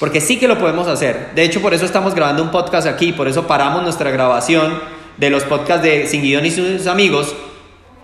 Porque 0.02 0.20
sí 0.20 0.36
que 0.36 0.48
lo 0.48 0.58
podemos 0.58 0.88
hacer. 0.88 1.28
De 1.36 1.44
hecho, 1.44 1.62
por 1.62 1.74
eso 1.74 1.84
estamos 1.84 2.16
grabando 2.16 2.42
un 2.42 2.50
podcast 2.50 2.88
aquí, 2.88 3.12
por 3.12 3.28
eso 3.28 3.46
paramos 3.46 3.84
nuestra 3.84 4.10
grabación 4.10 4.80
de 5.16 5.30
los 5.30 5.44
podcasts 5.44 5.84
de 5.84 6.08
Sin 6.08 6.22
Guión 6.22 6.44
y 6.44 6.50
sus 6.50 6.88
amigos 6.88 7.36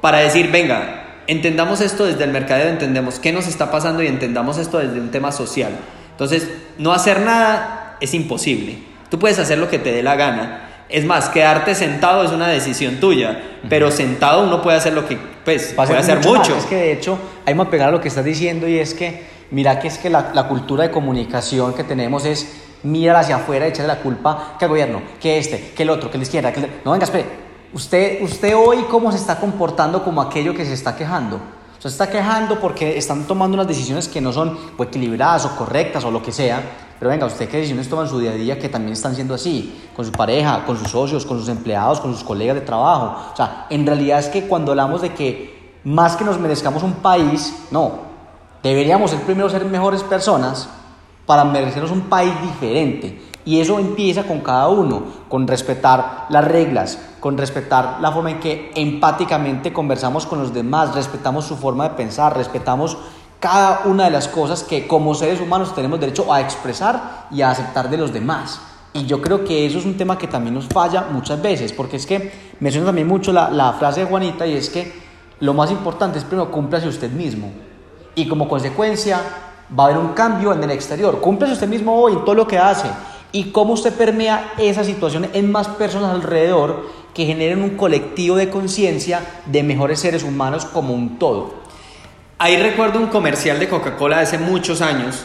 para 0.00 0.18
decir, 0.18 0.52
venga, 0.52 1.22
entendamos 1.26 1.80
esto 1.80 2.04
desde 2.04 2.22
el 2.22 2.30
mercadeo, 2.30 2.68
entendemos 2.68 3.18
qué 3.18 3.32
nos 3.32 3.48
está 3.48 3.72
pasando 3.72 4.00
y 4.00 4.06
entendamos 4.06 4.58
esto 4.58 4.78
desde 4.78 5.00
un 5.00 5.10
tema 5.10 5.32
social. 5.32 5.72
Entonces, 6.12 6.48
no 6.78 6.92
hacer 6.92 7.22
nada 7.22 7.96
es 8.00 8.14
imposible. 8.14 8.78
Tú 9.10 9.18
puedes 9.18 9.40
hacer 9.40 9.58
lo 9.58 9.68
que 9.68 9.80
te 9.80 9.90
dé 9.90 10.04
la 10.04 10.14
gana, 10.14 10.68
es 10.88 11.04
más, 11.04 11.28
quedarte 11.30 11.74
sentado 11.74 12.22
es 12.22 12.30
una 12.30 12.46
decisión 12.46 13.00
tuya, 13.00 13.42
pero 13.68 13.90
sentado 13.90 14.44
uno 14.44 14.62
puede 14.62 14.76
hacer 14.76 14.92
lo 14.92 15.04
que, 15.04 15.18
pues, 15.44 15.74
puede 15.74 15.98
hacer 15.98 16.24
mucho. 16.24 16.56
Es 16.56 16.66
que 16.66 16.76
de 16.76 16.92
hecho, 16.92 17.18
hay 17.44 17.56
que 17.56 17.64
pegar 17.64 17.88
a 17.88 17.90
lo 17.90 18.00
que 18.00 18.06
estás 18.06 18.24
diciendo 18.24 18.68
y 18.68 18.78
es 18.78 18.94
que, 18.94 19.37
mira 19.50 19.78
que 19.78 19.88
es 19.88 19.98
que 19.98 20.10
la, 20.10 20.32
la 20.34 20.48
cultura 20.48 20.84
de 20.84 20.90
comunicación 20.90 21.74
que 21.74 21.84
tenemos 21.84 22.24
es 22.24 22.46
mirar 22.82 23.16
hacia 23.16 23.36
afuera 23.36 23.66
y 23.66 23.70
echarle 23.70 23.92
la 23.94 24.00
culpa 24.00 24.56
que 24.58 24.64
al 24.64 24.70
gobierno, 24.70 25.02
que 25.20 25.38
este, 25.38 25.72
que 25.74 25.82
el 25.82 25.90
otro, 25.90 26.10
que 26.10 26.18
la 26.18 26.24
izquierda, 26.24 26.52
que 26.52 26.60
No, 26.84 26.92
venga, 26.92 27.04
espere. 27.04 27.48
Usted, 27.72 28.22
usted 28.22 28.56
hoy 28.56 28.84
cómo 28.90 29.12
se 29.12 29.18
está 29.18 29.38
comportando 29.38 30.02
como 30.02 30.22
aquello 30.22 30.54
que 30.54 30.64
se 30.64 30.72
está 30.72 30.96
quejando. 30.96 31.38
Se 31.78 31.88
está 31.88 32.08
quejando 32.08 32.58
porque 32.58 32.96
están 32.96 33.24
tomando 33.24 33.54
unas 33.54 33.68
decisiones 33.68 34.08
que 34.08 34.20
no 34.20 34.32
son 34.32 34.58
pues, 34.76 34.88
equilibradas 34.88 35.44
o 35.44 35.56
correctas 35.56 36.04
o 36.04 36.10
lo 36.10 36.22
que 36.22 36.32
sea 36.32 36.62
pero 36.98 37.10
venga, 37.10 37.26
¿usted 37.26 37.48
qué 37.48 37.58
decisiones 37.58 37.88
toma 37.88 38.02
en 38.02 38.08
su 38.08 38.18
día 38.18 38.32
a 38.32 38.34
día 38.34 38.58
que 38.58 38.68
también 38.68 38.92
están 38.92 39.14
siendo 39.14 39.34
así? 39.34 39.88
Con 39.94 40.04
su 40.04 40.10
pareja, 40.10 40.64
con 40.64 40.76
sus 40.76 40.90
socios, 40.90 41.24
con 41.24 41.38
sus 41.38 41.48
empleados, 41.48 42.00
con 42.00 42.12
sus 42.12 42.24
colegas 42.24 42.56
de 42.56 42.62
trabajo. 42.62 43.32
O 43.32 43.36
sea, 43.36 43.66
en 43.70 43.86
realidad 43.86 44.18
es 44.18 44.26
que 44.26 44.48
cuando 44.48 44.72
hablamos 44.72 45.02
de 45.02 45.14
que 45.14 45.78
más 45.84 46.16
que 46.16 46.24
nos 46.24 46.40
merezcamos 46.40 46.82
un 46.82 46.94
país, 46.94 47.54
no. 47.70 48.07
Deberíamos 48.62 49.10
ser 49.10 49.20
primero 49.20 49.48
ser 49.48 49.64
mejores 49.64 50.02
personas 50.02 50.68
para 51.26 51.44
merecernos 51.44 51.90
un 51.90 52.02
país 52.02 52.32
diferente. 52.42 53.22
Y 53.44 53.60
eso 53.60 53.78
empieza 53.78 54.24
con 54.24 54.40
cada 54.40 54.68
uno, 54.68 55.04
con 55.28 55.46
respetar 55.46 56.26
las 56.28 56.44
reglas, 56.44 56.98
con 57.20 57.38
respetar 57.38 57.98
la 58.00 58.12
forma 58.12 58.32
en 58.32 58.40
que 58.40 58.72
empáticamente 58.74 59.72
conversamos 59.72 60.26
con 60.26 60.40
los 60.40 60.52
demás, 60.52 60.94
respetamos 60.94 61.46
su 61.46 61.56
forma 61.56 61.84
de 61.84 61.94
pensar, 61.94 62.36
respetamos 62.36 62.98
cada 63.40 63.82
una 63.84 64.04
de 64.04 64.10
las 64.10 64.28
cosas 64.28 64.64
que 64.64 64.86
como 64.86 65.14
seres 65.14 65.40
humanos 65.40 65.74
tenemos 65.74 66.00
derecho 66.00 66.32
a 66.32 66.40
expresar 66.40 67.28
y 67.30 67.42
a 67.42 67.50
aceptar 67.50 67.88
de 67.88 67.96
los 67.96 68.12
demás. 68.12 68.60
Y 68.92 69.06
yo 69.06 69.22
creo 69.22 69.44
que 69.44 69.64
eso 69.64 69.78
es 69.78 69.84
un 69.84 69.96
tema 69.96 70.18
que 70.18 70.26
también 70.26 70.54
nos 70.54 70.66
falla 70.66 71.06
muchas 71.10 71.40
veces, 71.40 71.72
porque 71.72 71.96
es 71.96 72.06
que 72.06 72.32
menciono 72.60 72.86
también 72.86 73.06
mucho 73.06 73.32
la, 73.32 73.50
la 73.50 73.74
frase 73.74 74.00
de 74.00 74.06
Juanita 74.06 74.46
y 74.46 74.54
es 74.54 74.68
que 74.70 74.92
lo 75.40 75.54
más 75.54 75.70
importante 75.70 76.18
es 76.18 76.24
primero 76.24 76.50
cúmplase 76.50 76.88
usted 76.88 77.10
mismo. 77.12 77.52
Y 78.18 78.26
como 78.26 78.48
consecuencia 78.48 79.20
va 79.78 79.84
a 79.84 79.86
haber 79.86 79.98
un 79.98 80.08
cambio 80.08 80.52
en 80.52 80.60
el 80.64 80.72
exterior. 80.72 81.20
Cúmplase 81.20 81.52
usted 81.52 81.68
mismo 81.68 81.94
hoy 81.94 82.14
en 82.14 82.24
todo 82.24 82.34
lo 82.34 82.48
que 82.48 82.58
hace. 82.58 82.88
Y 83.30 83.52
cómo 83.52 83.74
usted 83.74 83.92
permea 83.92 84.54
esa 84.58 84.82
situación 84.82 85.28
en 85.34 85.52
más 85.52 85.68
personas 85.68 86.10
alrededor 86.10 86.88
que 87.14 87.26
generen 87.26 87.62
un 87.62 87.76
colectivo 87.76 88.34
de 88.34 88.50
conciencia 88.50 89.20
de 89.46 89.62
mejores 89.62 90.00
seres 90.00 90.24
humanos 90.24 90.64
como 90.64 90.94
un 90.94 91.20
todo. 91.20 91.54
Ahí 92.38 92.56
recuerdo 92.56 92.98
un 92.98 93.06
comercial 93.06 93.60
de 93.60 93.68
Coca-Cola 93.68 94.16
de 94.16 94.22
hace 94.22 94.38
muchos 94.38 94.82
años 94.82 95.24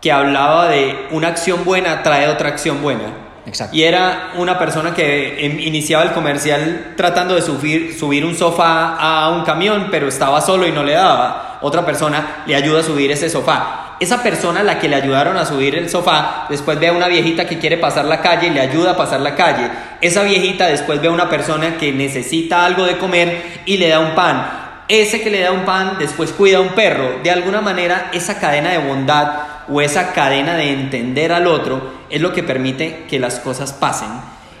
que 0.00 0.10
hablaba 0.10 0.68
de 0.68 1.06
una 1.12 1.28
acción 1.28 1.64
buena 1.64 2.02
trae 2.02 2.28
otra 2.28 2.48
acción 2.48 2.82
buena. 2.82 3.24
Exacto. 3.46 3.76
Y 3.76 3.82
era 3.82 4.32
una 4.36 4.58
persona 4.58 4.94
que 4.94 5.44
em, 5.44 5.60
iniciaba 5.60 6.02
el 6.02 6.12
comercial 6.12 6.94
tratando 6.96 7.34
de 7.34 7.42
subir, 7.42 7.98
subir 7.98 8.24
un 8.24 8.34
sofá 8.34 8.96
a 8.96 9.30
un 9.30 9.44
camión, 9.44 9.88
pero 9.90 10.08
estaba 10.08 10.40
solo 10.40 10.66
y 10.66 10.72
no 10.72 10.82
le 10.82 10.92
daba. 10.92 11.53
Otra 11.66 11.86
persona 11.86 12.42
le 12.44 12.54
ayuda 12.54 12.80
a 12.80 12.82
subir 12.82 13.10
ese 13.10 13.30
sofá. 13.30 13.96
Esa 13.98 14.22
persona 14.22 14.60
a 14.60 14.64
la 14.64 14.78
que 14.78 14.86
le 14.86 14.96
ayudaron 14.96 15.38
a 15.38 15.46
subir 15.46 15.74
el 15.74 15.88
sofá, 15.88 16.44
después 16.50 16.78
ve 16.78 16.88
a 16.88 16.92
una 16.92 17.08
viejita 17.08 17.46
que 17.46 17.58
quiere 17.58 17.78
pasar 17.78 18.04
la 18.04 18.20
calle 18.20 18.48
y 18.48 18.50
le 18.50 18.60
ayuda 18.60 18.90
a 18.90 18.96
pasar 18.98 19.22
la 19.22 19.34
calle. 19.34 19.70
Esa 20.02 20.24
viejita 20.24 20.66
después 20.66 21.00
ve 21.00 21.08
a 21.08 21.12
una 21.12 21.30
persona 21.30 21.78
que 21.78 21.90
necesita 21.90 22.66
algo 22.66 22.84
de 22.84 22.98
comer 22.98 23.62
y 23.64 23.78
le 23.78 23.88
da 23.88 24.00
un 24.00 24.14
pan. 24.14 24.46
Ese 24.88 25.22
que 25.22 25.30
le 25.30 25.40
da 25.40 25.52
un 25.52 25.64
pan 25.64 25.96
después 25.98 26.32
cuida 26.32 26.58
a 26.58 26.60
un 26.60 26.74
perro. 26.74 27.20
De 27.22 27.30
alguna 27.30 27.62
manera 27.62 28.10
esa 28.12 28.38
cadena 28.38 28.68
de 28.68 28.86
bondad 28.86 29.32
o 29.66 29.80
esa 29.80 30.12
cadena 30.12 30.56
de 30.56 30.70
entender 30.70 31.32
al 31.32 31.46
otro 31.46 31.94
es 32.10 32.20
lo 32.20 32.34
que 32.34 32.42
permite 32.42 33.06
que 33.08 33.18
las 33.18 33.40
cosas 33.40 33.72
pasen. 33.72 34.10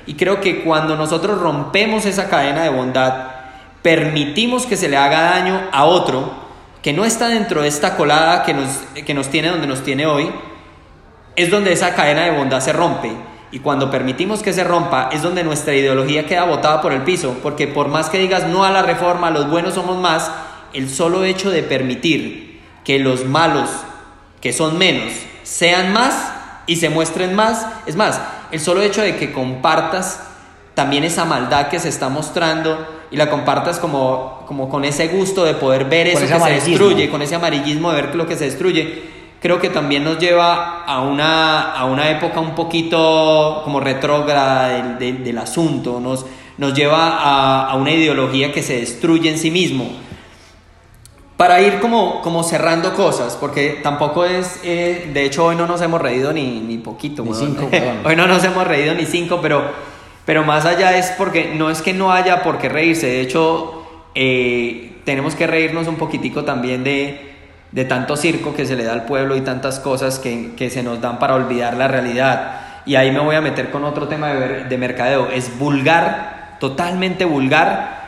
Y 0.06 0.14
creo 0.14 0.40
que 0.40 0.64
cuando 0.64 0.96
nosotros 0.96 1.38
rompemos 1.38 2.06
esa 2.06 2.30
cadena 2.30 2.62
de 2.62 2.70
bondad, 2.70 3.26
permitimos 3.82 4.64
que 4.64 4.78
se 4.78 4.88
le 4.88 4.96
haga 4.96 5.20
daño 5.20 5.68
a 5.70 5.84
otro 5.84 6.43
que 6.84 6.92
no 6.92 7.06
está 7.06 7.28
dentro 7.28 7.62
de 7.62 7.68
esta 7.68 7.96
colada 7.96 8.42
que 8.42 8.52
nos, 8.52 8.68
que 9.06 9.14
nos 9.14 9.30
tiene 9.30 9.48
donde 9.48 9.66
nos 9.66 9.82
tiene 9.82 10.04
hoy, 10.04 10.30
es 11.34 11.50
donde 11.50 11.72
esa 11.72 11.94
cadena 11.94 12.26
de 12.26 12.36
bondad 12.36 12.60
se 12.60 12.74
rompe. 12.74 13.10
Y 13.50 13.60
cuando 13.60 13.90
permitimos 13.90 14.42
que 14.42 14.52
se 14.52 14.64
rompa 14.64 15.08
es 15.10 15.22
donde 15.22 15.44
nuestra 15.44 15.74
ideología 15.74 16.26
queda 16.26 16.44
botada 16.44 16.82
por 16.82 16.92
el 16.92 17.00
piso, 17.00 17.38
porque 17.42 17.66
por 17.66 17.88
más 17.88 18.10
que 18.10 18.18
digas 18.18 18.48
no 18.48 18.64
a 18.64 18.70
la 18.70 18.82
reforma, 18.82 19.30
los 19.30 19.48
buenos 19.48 19.72
somos 19.72 19.96
más, 19.96 20.30
el 20.74 20.90
solo 20.90 21.24
hecho 21.24 21.50
de 21.50 21.62
permitir 21.62 22.60
que 22.84 22.98
los 22.98 23.24
malos 23.24 23.70
que 24.42 24.52
son 24.52 24.76
menos 24.76 25.14
sean 25.42 25.90
más 25.94 26.34
y 26.66 26.76
se 26.76 26.90
muestren 26.90 27.34
más. 27.34 27.66
Es 27.86 27.96
más, 27.96 28.20
el 28.50 28.60
solo 28.60 28.82
hecho 28.82 29.00
de 29.00 29.16
que 29.16 29.32
compartas 29.32 30.20
también 30.74 31.04
esa 31.04 31.24
maldad 31.24 31.68
que 31.68 31.78
se 31.78 31.88
está 31.88 32.10
mostrando 32.10 33.03
y 33.14 33.16
la 33.16 33.30
compartas 33.30 33.78
como, 33.78 34.42
como 34.44 34.68
con 34.68 34.84
ese 34.84 35.06
gusto 35.06 35.44
de 35.44 35.54
poder 35.54 35.84
ver 35.84 36.08
eso 36.08 36.26
que 36.26 36.40
se 36.40 36.50
destruye, 36.50 37.08
con 37.08 37.22
ese 37.22 37.36
amarillismo 37.36 37.92
de 37.92 38.02
ver 38.02 38.16
lo 38.16 38.26
que 38.26 38.34
se 38.34 38.46
destruye, 38.46 39.04
creo 39.40 39.60
que 39.60 39.68
también 39.68 40.02
nos 40.02 40.18
lleva 40.18 40.82
a 40.82 41.00
una, 41.00 41.74
a 41.74 41.84
una 41.84 42.10
época 42.10 42.40
un 42.40 42.56
poquito 42.56 43.60
como 43.62 43.78
retrógrada 43.78 44.96
del, 44.98 45.22
del, 45.22 45.38
asunto, 45.38 46.00
nos, 46.00 46.26
nos 46.58 46.74
lleva 46.74 47.06
a, 47.06 47.70
a 47.70 47.76
una 47.76 47.92
ideología 47.92 48.50
que 48.50 48.64
se 48.64 48.80
destruye 48.80 49.30
en 49.30 49.38
sí 49.38 49.52
mismo. 49.52 49.88
Para 51.36 51.60
ir 51.60 51.78
como, 51.78 52.20
como 52.20 52.42
cerrando 52.42 52.94
cosas, 52.94 53.38
porque 53.40 53.78
tampoco 53.80 54.24
es, 54.24 54.58
eh, 54.64 55.08
de 55.14 55.24
hecho 55.24 55.44
hoy 55.44 55.54
no 55.54 55.68
nos 55.68 55.80
hemos 55.82 56.02
reído 56.02 56.32
ni, 56.32 56.58
ni 56.58 56.78
poquito. 56.78 57.22
Ni 57.22 57.32
cinco, 57.32 57.70
hoy 58.04 58.16
no 58.16 58.26
nos 58.26 58.42
hemos 58.42 58.66
reído 58.66 58.92
ni 58.92 59.06
cinco, 59.06 59.38
pero, 59.40 59.93
pero 60.24 60.44
más 60.44 60.64
allá 60.64 60.96
es 60.96 61.12
porque 61.18 61.52
no 61.54 61.70
es 61.70 61.82
que 61.82 61.92
no 61.92 62.12
haya 62.12 62.42
por 62.42 62.58
qué 62.58 62.68
reírse, 62.68 63.06
de 63.06 63.20
hecho 63.20 63.84
eh, 64.14 64.96
tenemos 65.04 65.34
que 65.34 65.46
reírnos 65.46 65.86
un 65.86 65.96
poquitico 65.96 66.44
también 66.44 66.84
de, 66.84 67.34
de 67.72 67.84
tanto 67.84 68.16
circo 68.16 68.54
que 68.54 68.66
se 68.66 68.76
le 68.76 68.84
da 68.84 68.92
al 68.92 69.04
pueblo 69.04 69.36
y 69.36 69.42
tantas 69.42 69.80
cosas 69.80 70.18
que, 70.18 70.52
que 70.56 70.70
se 70.70 70.82
nos 70.82 71.00
dan 71.00 71.18
para 71.18 71.34
olvidar 71.34 71.74
la 71.76 71.88
realidad. 71.88 72.60
Y 72.86 72.96
ahí 72.96 73.10
me 73.10 73.20
voy 73.20 73.34
a 73.34 73.40
meter 73.40 73.70
con 73.70 73.84
otro 73.84 74.08
tema 74.08 74.28
de, 74.28 74.64
de 74.64 74.78
mercadeo, 74.78 75.28
es 75.30 75.58
vulgar, 75.58 76.56
totalmente 76.60 77.24
vulgar 77.24 78.04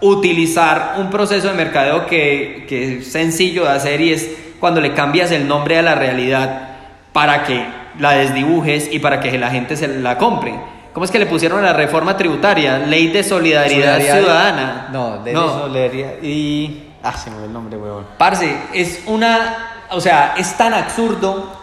utilizar 0.00 0.94
un 0.98 1.10
proceso 1.10 1.48
de 1.48 1.54
mercadeo 1.54 2.06
que, 2.06 2.66
que, 2.68 2.98
es 2.98 3.10
sencillo 3.10 3.64
de 3.64 3.70
hacer 3.70 4.00
y 4.00 4.12
es 4.12 4.30
cuando 4.60 4.80
le 4.80 4.94
cambias 4.94 5.32
el 5.32 5.48
nombre 5.48 5.78
a 5.78 5.82
la 5.82 5.94
realidad 5.94 6.68
para 7.12 7.44
que 7.44 7.64
la 7.98 8.12
desdibujes 8.12 8.88
y 8.92 9.00
para 9.00 9.20
que 9.20 9.36
la 9.38 9.50
gente 9.50 9.76
se 9.76 9.88
la 9.88 10.18
compre. 10.18 10.54
¿Cómo 10.92 11.04
es 11.04 11.10
que 11.10 11.18
le 11.18 11.26
pusieron 11.26 11.60
a 11.60 11.62
la 11.62 11.72
reforma 11.72 12.16
tributaria? 12.16 12.78
Ley 12.78 13.08
de 13.08 13.22
solidaridad, 13.22 13.98
solidaridad 13.98 14.18
ciudadana. 14.18 14.88
No, 14.92 15.22
de 15.22 15.32
no. 15.32 15.60
solidaridad 15.60 16.22
y... 16.22 16.84
Ah, 17.02 17.16
se 17.16 17.30
me 17.30 17.38
ve 17.38 17.44
el 17.44 17.52
nombre, 17.52 17.76
huevón. 17.76 18.06
Parce, 18.16 18.56
es 18.74 19.02
una... 19.06 19.84
O 19.90 20.00
sea, 20.00 20.34
es 20.36 20.56
tan 20.56 20.74
absurdo 20.74 21.58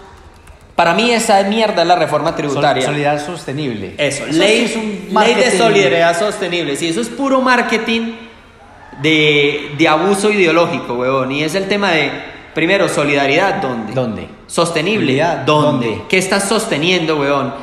para 0.76 0.94
mí 0.94 1.12
esa 1.12 1.42
mierda 1.44 1.84
es 1.84 1.88
la 1.88 1.96
reforma 1.96 2.36
tributaria. 2.36 2.86
solidaridad 2.86 3.26
sostenible. 3.26 3.96
Eso, 3.98 4.26
eso 4.26 4.38
ley, 4.38 4.66
es 4.66 4.76
un 4.76 5.08
ley 5.14 5.34
de 5.34 5.58
solidaridad 5.58 6.20
sostenible. 6.20 6.76
Sí, 6.76 6.90
eso 6.90 7.00
es 7.00 7.08
puro 7.08 7.42
marketing 7.42 8.14
de, 9.02 9.72
de 9.78 9.88
abuso 9.88 10.30
ideológico, 10.30 10.96
huevón. 10.96 11.32
Y 11.32 11.44
es 11.44 11.56
el 11.56 11.70
tema 11.70 11.92
de, 11.92 12.12
primero, 12.56 12.90
solidaridad, 12.90 13.62
¿dónde? 13.62 13.94
¿Dónde? 13.94 14.30
Sostenible, 14.48 15.22
¿dónde? 15.46 15.88
¿Dónde? 15.88 16.02
¿Qué 16.10 16.18
estás 16.18 16.48
sosteniendo, 16.48 17.18
weón? 17.20 17.54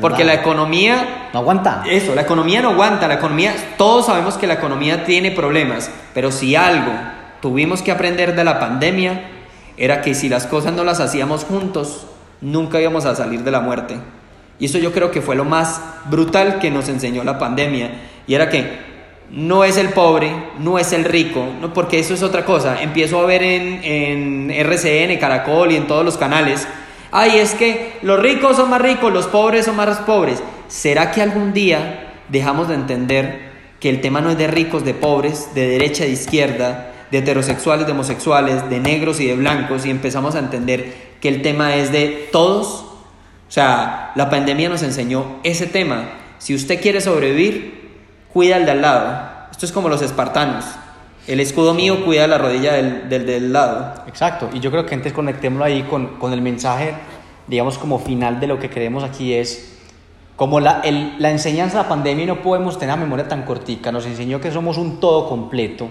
Porque 0.00 0.24
la 0.24 0.34
economía... 0.34 1.30
No 1.32 1.40
aguanta. 1.40 1.82
Eso, 1.88 2.14
la 2.14 2.22
economía 2.22 2.62
no 2.62 2.70
aguanta. 2.70 3.08
La 3.08 3.14
economía, 3.14 3.54
todos 3.76 4.06
sabemos 4.06 4.34
que 4.34 4.46
la 4.46 4.54
economía 4.54 5.04
tiene 5.04 5.32
problemas, 5.32 5.90
pero 6.14 6.30
si 6.30 6.54
algo 6.54 6.92
tuvimos 7.40 7.82
que 7.82 7.90
aprender 7.90 8.36
de 8.36 8.44
la 8.44 8.60
pandemia, 8.60 9.28
era 9.76 10.02
que 10.02 10.14
si 10.14 10.28
las 10.28 10.46
cosas 10.46 10.74
no 10.74 10.84
las 10.84 11.00
hacíamos 11.00 11.44
juntos, 11.44 12.06
nunca 12.40 12.80
íbamos 12.80 13.06
a 13.06 13.16
salir 13.16 13.42
de 13.42 13.50
la 13.50 13.60
muerte. 13.60 13.96
Y 14.58 14.66
eso 14.66 14.78
yo 14.78 14.92
creo 14.92 15.10
que 15.10 15.22
fue 15.22 15.34
lo 15.34 15.44
más 15.44 15.80
brutal 16.04 16.58
que 16.60 16.70
nos 16.70 16.88
enseñó 16.88 17.24
la 17.24 17.38
pandemia. 17.38 17.90
Y 18.26 18.34
era 18.34 18.50
que 18.50 18.91
no 19.32 19.64
es 19.64 19.78
el 19.78 19.88
pobre, 19.88 20.30
no 20.58 20.78
es 20.78 20.92
el 20.92 21.04
rico, 21.04 21.44
no, 21.60 21.72
porque 21.72 21.98
eso 21.98 22.14
es 22.14 22.22
otra 22.22 22.44
cosa. 22.44 22.82
Empiezo 22.82 23.18
a 23.20 23.26
ver 23.26 23.42
en, 23.42 23.82
en 23.82 24.50
RCN, 24.50 25.18
Caracol 25.18 25.72
y 25.72 25.76
en 25.76 25.86
todos 25.86 26.04
los 26.04 26.18
canales. 26.18 26.68
Ay, 27.10 27.38
es 27.38 27.54
que 27.54 27.94
los 28.02 28.20
ricos 28.20 28.56
son 28.56 28.70
más 28.70 28.80
ricos, 28.80 29.12
los 29.12 29.26
pobres 29.26 29.64
son 29.64 29.76
más 29.76 29.98
pobres. 30.00 30.42
¿Será 30.68 31.10
que 31.10 31.22
algún 31.22 31.52
día 31.52 32.12
dejamos 32.28 32.68
de 32.68 32.74
entender 32.74 33.52
que 33.80 33.90
el 33.90 34.00
tema 34.00 34.20
no 34.20 34.30
es 34.30 34.38
de 34.38 34.46
ricos, 34.46 34.84
de 34.84 34.94
pobres, 34.94 35.48
de 35.54 35.66
derecha, 35.66 36.04
de 36.04 36.10
izquierda, 36.10 36.92
de 37.10 37.18
heterosexuales, 37.18 37.86
de 37.86 37.92
homosexuales, 37.92 38.70
de 38.70 38.80
negros 38.80 39.20
y 39.20 39.26
de 39.26 39.34
blancos 39.34 39.84
y 39.84 39.90
empezamos 39.90 40.34
a 40.34 40.38
entender 40.38 41.12
que 41.20 41.28
el 41.28 41.42
tema 41.42 41.76
es 41.76 41.90
de 41.90 42.28
todos. 42.32 42.66
O 42.66 43.50
sea, 43.50 44.12
la 44.14 44.30
pandemia 44.30 44.68
nos 44.68 44.82
enseñó 44.82 45.40
ese 45.42 45.66
tema. 45.66 46.10
Si 46.38 46.54
usted 46.54 46.80
quiere 46.80 47.00
sobrevivir, 47.00 47.81
cuida 48.32 48.56
al 48.56 48.64
de 48.64 48.70
al 48.72 48.82
lado. 48.82 49.32
Esto 49.50 49.66
es 49.66 49.72
como 49.72 49.88
los 49.88 50.02
espartanos. 50.02 50.64
El 51.26 51.38
escudo 51.40 51.72
mío 51.74 52.04
cuida 52.04 52.26
la 52.26 52.38
rodilla 52.38 52.72
del, 52.72 53.08
del, 53.08 53.26
del 53.26 53.52
lado. 53.52 53.94
Exacto. 54.06 54.50
Y 54.52 54.60
yo 54.60 54.70
creo 54.70 54.86
que 54.86 54.94
antes 54.94 55.12
conectémoslo 55.12 55.64
ahí 55.64 55.82
con, 55.84 56.18
con 56.18 56.32
el 56.32 56.42
mensaje, 56.42 56.94
digamos, 57.46 57.78
como 57.78 57.98
final 57.98 58.40
de 58.40 58.46
lo 58.48 58.58
que 58.58 58.70
queremos 58.70 59.04
aquí 59.04 59.32
es 59.32 59.68
como 60.36 60.58
la, 60.58 60.80
el, 60.80 61.14
la 61.18 61.30
enseñanza 61.30 61.76
de 61.76 61.82
la 61.84 61.88
pandemia 61.88 62.26
no 62.26 62.42
podemos 62.42 62.78
tener 62.78 62.96
memoria 62.98 63.28
tan 63.28 63.42
cortica, 63.42 63.92
nos 63.92 64.06
enseñó 64.06 64.40
que 64.40 64.50
somos 64.50 64.78
un 64.78 64.98
todo 64.98 65.28
completo. 65.28 65.88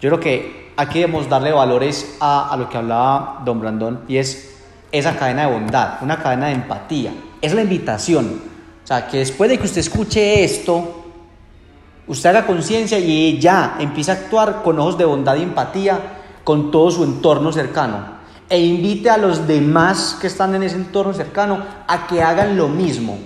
Yo 0.00 0.10
creo 0.10 0.20
que 0.20 0.72
aquí 0.76 1.00
debemos 1.00 1.28
darle 1.28 1.50
valores 1.50 2.16
a, 2.20 2.52
a 2.52 2.56
lo 2.56 2.68
que 2.68 2.76
hablaba 2.76 3.42
don 3.44 3.58
Brandón 3.60 4.02
y 4.06 4.18
es 4.18 4.58
esa 4.92 5.16
cadena 5.16 5.46
de 5.46 5.52
bondad, 5.52 5.94
una 6.02 6.18
cadena 6.18 6.46
de 6.46 6.52
empatía. 6.52 7.12
Es 7.40 7.54
la 7.54 7.62
invitación. 7.62 8.40
O 8.84 8.86
sea, 8.86 9.08
que 9.08 9.18
después 9.18 9.50
de 9.50 9.58
que 9.58 9.64
usted 9.64 9.80
escuche 9.80 10.44
esto, 10.44 10.99
usted 12.10 12.30
haga 12.30 12.46
conciencia 12.46 12.98
y 12.98 13.38
ya 13.38 13.76
empiece 13.78 14.10
a 14.10 14.14
actuar 14.14 14.62
con 14.64 14.80
ojos 14.80 14.98
de 14.98 15.04
bondad 15.04 15.36
y 15.36 15.42
empatía 15.42 16.18
con 16.42 16.72
todo 16.72 16.90
su 16.90 17.04
entorno 17.04 17.52
cercano. 17.52 18.18
E 18.48 18.58
invite 18.58 19.08
a 19.10 19.16
los 19.16 19.46
demás 19.46 20.18
que 20.20 20.26
están 20.26 20.56
en 20.56 20.64
ese 20.64 20.74
entorno 20.74 21.14
cercano 21.14 21.62
a 21.86 22.08
que 22.08 22.20
hagan 22.20 22.56
lo 22.56 22.66
mismo. 22.66 23.16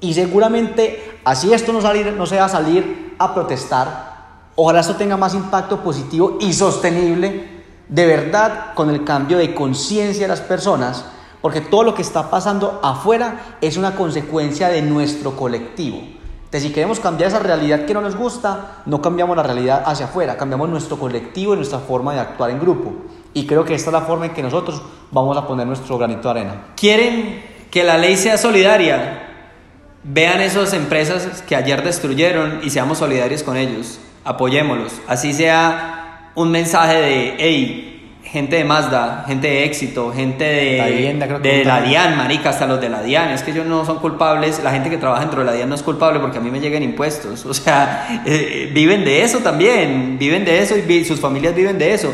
Y 0.00 0.14
seguramente, 0.14 1.20
así 1.24 1.52
esto 1.52 1.72
no, 1.72 1.80
salir, 1.80 2.12
no 2.12 2.26
se 2.26 2.38
va 2.38 2.46
a 2.46 2.48
salir 2.48 3.14
a 3.20 3.32
protestar, 3.32 4.16
ojalá 4.56 4.80
esto 4.80 4.96
tenga 4.96 5.16
más 5.16 5.34
impacto 5.34 5.80
positivo 5.80 6.38
y 6.40 6.52
sostenible 6.52 7.58
de 7.88 8.06
verdad 8.06 8.74
con 8.74 8.90
el 8.90 9.04
cambio 9.04 9.38
de 9.38 9.54
conciencia 9.54 10.22
de 10.22 10.28
las 10.28 10.40
personas, 10.40 11.04
porque 11.40 11.60
todo 11.60 11.84
lo 11.84 11.94
que 11.94 12.02
está 12.02 12.28
pasando 12.30 12.80
afuera 12.82 13.58
es 13.60 13.76
una 13.76 13.94
consecuencia 13.94 14.70
de 14.70 14.82
nuestro 14.82 15.36
colectivo. 15.36 16.17
Entonces, 16.48 16.68
si 16.70 16.74
queremos 16.74 16.98
cambiar 16.98 17.28
esa 17.28 17.40
realidad 17.40 17.84
que 17.84 17.92
no 17.92 18.00
nos 18.00 18.16
gusta, 18.16 18.78
no 18.86 19.02
cambiamos 19.02 19.36
la 19.36 19.42
realidad 19.42 19.82
hacia 19.84 20.06
afuera, 20.06 20.38
cambiamos 20.38 20.70
nuestro 20.70 20.98
colectivo 20.98 21.52
y 21.52 21.56
nuestra 21.56 21.78
forma 21.78 22.14
de 22.14 22.20
actuar 22.20 22.48
en 22.48 22.58
grupo. 22.58 22.90
Y 23.34 23.46
creo 23.46 23.66
que 23.66 23.74
esta 23.74 23.90
es 23.90 23.92
la 23.92 24.00
forma 24.00 24.24
en 24.24 24.32
que 24.32 24.42
nosotros 24.42 24.80
vamos 25.10 25.36
a 25.36 25.46
poner 25.46 25.66
nuestro 25.66 25.98
granito 25.98 26.22
de 26.22 26.40
arena. 26.40 26.68
¿Quieren 26.74 27.44
que 27.70 27.84
la 27.84 27.98
ley 27.98 28.16
sea 28.16 28.38
solidaria? 28.38 29.26
Vean 30.02 30.40
esas 30.40 30.72
empresas 30.72 31.42
que 31.42 31.54
ayer 31.54 31.84
destruyeron 31.84 32.60
y 32.62 32.70
seamos 32.70 32.96
solidarios 32.96 33.42
con 33.42 33.58
ellos. 33.58 33.98
Apoyémoslos. 34.24 35.02
Así 35.06 35.34
sea 35.34 36.32
un 36.34 36.50
mensaje 36.50 36.96
de, 36.96 37.34
hey, 37.38 37.97
gente 38.32 38.56
de 38.56 38.64
Mazda, 38.64 39.24
gente 39.26 39.48
de 39.48 39.64
éxito, 39.64 40.12
gente 40.12 40.44
de 40.44 41.40
de 41.42 41.64
la 41.64 41.80
DIAN, 41.80 42.16
marica, 42.16 42.50
hasta 42.50 42.66
los 42.66 42.80
de 42.80 42.88
la 42.88 43.02
DIAN, 43.02 43.30
es 43.30 43.42
que 43.42 43.52
ellos 43.52 43.66
no 43.66 43.86
son 43.86 43.98
culpables, 44.00 44.62
la 44.62 44.70
gente 44.70 44.90
que 44.90 44.98
trabaja 44.98 45.22
dentro 45.22 45.40
de 45.40 45.46
la 45.46 45.52
DIAN 45.52 45.68
no 45.68 45.74
es 45.74 45.82
culpable 45.82 46.20
porque 46.20 46.38
a 46.38 46.40
mí 46.40 46.50
me 46.50 46.60
llegan 46.60 46.82
impuestos, 46.82 47.46
o 47.46 47.54
sea, 47.54 48.22
eh, 48.26 48.70
viven 48.72 49.04
de 49.04 49.22
eso 49.22 49.38
también, 49.38 50.18
viven 50.18 50.44
de 50.44 50.58
eso 50.60 50.74
y 50.76 51.04
sus 51.04 51.20
familias 51.20 51.54
viven 51.54 51.78
de 51.78 51.94
eso. 51.94 52.12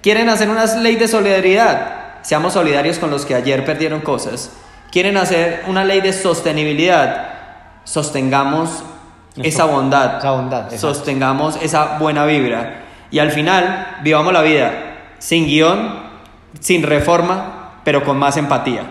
Quieren 0.00 0.28
hacer 0.28 0.48
una 0.48 0.64
ley 0.76 0.94
de 0.94 1.08
solidaridad, 1.08 2.20
seamos 2.22 2.52
solidarios 2.52 2.98
con 2.98 3.10
los 3.10 3.26
que 3.26 3.34
ayer 3.34 3.64
perdieron 3.64 4.00
cosas. 4.00 4.52
Quieren 4.92 5.16
hacer 5.16 5.64
una 5.66 5.84
ley 5.84 6.00
de 6.00 6.12
sostenibilidad, 6.12 7.30
sostengamos 7.84 8.84
esa 9.42 9.64
bondad, 9.64 10.18
esa 10.18 10.30
bondad 10.30 10.70
sostengamos 10.76 11.58
esa 11.60 11.98
buena 11.98 12.24
vibra. 12.24 12.84
Y 13.10 13.18
al 13.18 13.32
final 13.32 13.98
vivamos 14.02 14.32
la 14.32 14.42
vida 14.42 14.87
sin 15.18 15.46
guion, 15.46 15.92
sin 16.60 16.82
reforma, 16.82 17.80
pero 17.84 18.04
con 18.04 18.18
más 18.18 18.36
empatía. 18.36 18.82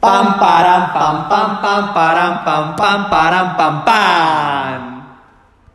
Pam, 0.00 0.38
param, 0.38 0.92
pam, 0.92 1.28
pam, 1.28 1.60
pam, 1.60 1.94
param, 1.94 2.44
pam, 2.44 2.76
pam, 2.76 3.10
param, 3.10 3.56
pam, 3.56 3.84
pam. 3.84 4.97